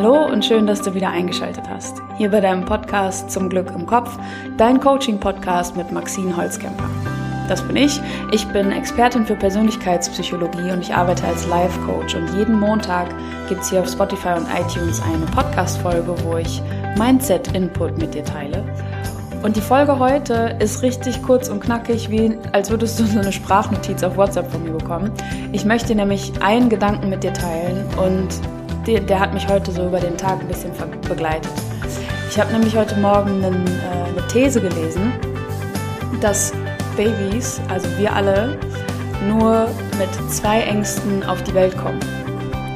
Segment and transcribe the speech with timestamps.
[0.00, 2.00] Hallo und schön, dass du wieder eingeschaltet hast.
[2.18, 4.16] Hier bei deinem Podcast Zum Glück im Kopf,
[4.56, 6.88] dein Coaching-Podcast mit Maxine Holzkemper.
[7.48, 8.00] Das bin ich.
[8.30, 12.14] Ich bin Expertin für Persönlichkeitspsychologie und ich arbeite als Life-Coach.
[12.14, 13.08] Und jeden Montag
[13.48, 16.62] gibt es hier auf Spotify und iTunes eine Podcast-Folge, wo ich
[16.96, 18.62] Mindset-Input mit dir teile.
[19.42, 23.32] Und die Folge heute ist richtig kurz und knackig, wie als würdest du so eine
[23.32, 25.10] Sprachnotiz auf WhatsApp von mir bekommen.
[25.50, 28.28] Ich möchte nämlich einen Gedanken mit dir teilen und
[28.88, 30.72] der, der hat mich heute so über den Tag ein bisschen
[31.06, 31.52] begleitet.
[32.30, 35.12] Ich habe nämlich heute Morgen einen, äh, eine These gelesen,
[36.20, 36.52] dass
[36.96, 38.58] Babys, also wir alle,
[39.28, 42.00] nur mit zwei Ängsten auf die Welt kommen.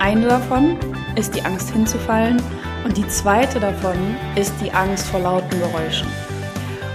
[0.00, 0.76] Eine davon
[1.16, 2.42] ist die Angst hinzufallen
[2.84, 3.96] und die zweite davon
[4.34, 6.08] ist die Angst vor lauten Geräuschen.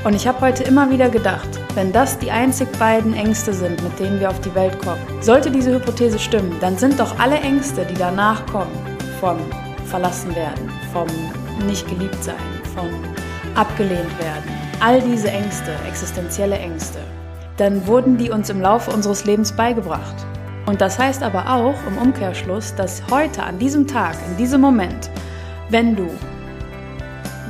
[0.04, 4.00] Und ich habe heute immer wieder gedacht, wenn das die einzig beiden Ängste sind, mit
[4.00, 7.86] denen wir auf die Welt kommen, sollte diese Hypothese stimmen, dann sind doch alle Ängste,
[7.86, 9.38] die danach kommen, vom
[9.86, 11.08] verlassen werden, vom
[11.68, 12.36] nicht geliebt sein,
[12.76, 12.90] vom
[13.56, 17.00] abgelehnt werden, all diese Ängste, existenzielle Ängste,
[17.58, 20.16] dann wurden die uns im Laufe unseres Lebens beigebracht.
[20.68, 25.10] Und das heißt aber auch im Umkehrschluss, dass heute, an diesem Tag, in diesem Moment,
[25.70, 26.10] wenn du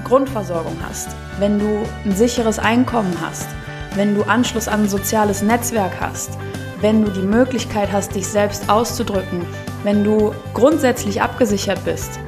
[0.06, 1.10] Grundversorgung hast,
[1.40, 3.48] wenn du ein sicheres Einkommen hast,
[3.96, 6.38] wenn du Anschluss an ein soziales Netzwerk hast,
[6.80, 9.46] wenn du die Möglichkeit hast, dich selbst auszudrücken,
[9.84, 12.20] wenn du grundsätzlich abgesichert bist,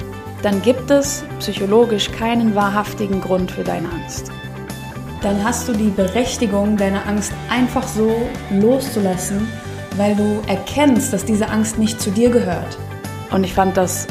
[0.41, 4.31] dann gibt es psychologisch keinen wahrhaftigen Grund für deine Angst.
[5.21, 8.15] Dann hast du die Berechtigung, deine Angst einfach so
[8.51, 9.47] loszulassen,
[9.97, 12.77] weil du erkennst, dass diese Angst nicht zu dir gehört.
[13.31, 14.07] Und ich fand das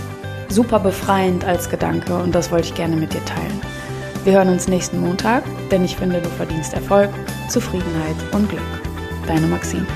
[0.48, 3.61] super befreiend als Gedanke und das wollte ich gerne mit dir teilen.
[4.25, 7.09] Wir hören uns nächsten Montag, denn ich finde, du verdienst Erfolg,
[7.48, 8.61] Zufriedenheit und Glück.
[9.27, 9.86] Deine Maxine.